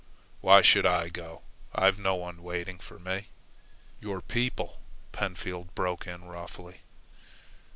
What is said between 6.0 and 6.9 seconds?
in roughly.